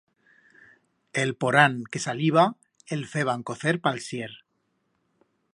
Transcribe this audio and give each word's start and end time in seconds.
El 1.13 1.35
porán 1.35 1.73
que 1.91 1.99
saliba 2.07 2.45
el 2.95 3.01
feban 3.13 3.47
cocer 3.51 3.75
pa'l 3.85 3.99
sier. 4.07 4.33